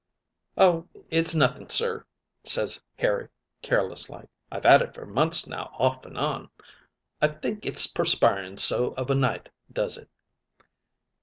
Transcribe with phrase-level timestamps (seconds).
[0.57, 2.05] "'Oh, it's nothing, sir,'
[2.43, 3.29] ses Harry,
[3.61, 4.29] careless like.
[4.51, 6.49] 'I've 'ad it for months now off and on.
[7.21, 10.09] I think it's perspiring so of a night does it.'